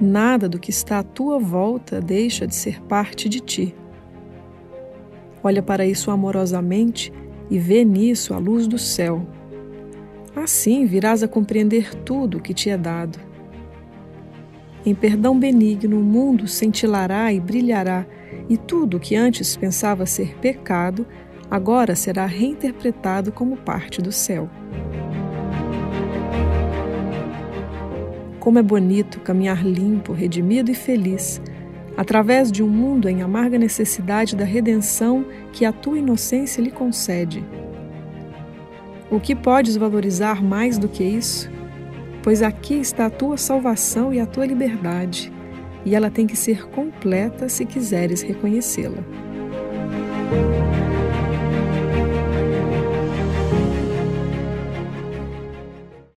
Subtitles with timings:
[0.00, 3.74] Nada do que está à tua volta deixa de ser parte de ti.
[5.42, 7.12] Olha para isso amorosamente
[7.50, 9.26] e vê nisso a luz do céu.
[10.34, 13.18] Assim virás a compreender tudo o que te é dado.
[14.84, 18.06] Em perdão benigno, o mundo cintilará e brilhará,
[18.48, 21.06] e tudo o que antes pensava ser pecado,
[21.50, 24.48] agora será reinterpretado como parte do céu.
[28.46, 31.42] Como é bonito caminhar limpo, redimido e feliz,
[31.96, 37.44] através de um mundo em amarga necessidade da redenção que a tua inocência lhe concede.
[39.10, 41.50] O que podes valorizar mais do que isso?
[42.22, 45.32] Pois aqui está a tua salvação e a tua liberdade,
[45.84, 49.02] e ela tem que ser completa se quiseres reconhecê-la.